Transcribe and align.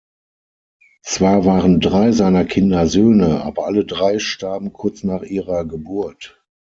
Zwar 1.03 1.45
waren 1.45 1.79
drei 1.79 2.11
seiner 2.11 2.43
Kinder 2.43 2.87
Söhne, 2.87 3.43
aber 3.43 3.67
alle 3.67 3.85
drei 3.85 4.17
starben 4.17 4.73
kurz 4.73 5.03
nach 5.03 5.21
ihrer 5.21 5.63
Geburt. 5.63 6.41